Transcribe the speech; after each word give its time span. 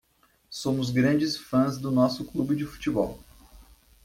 Somos 0.49 0.89
grandes 0.89 1.37
fãs 1.37 1.77
do 1.77 1.91
nosso 1.91 2.25
clube 2.25 2.55
de 2.55 2.65
futebol. 2.65 3.19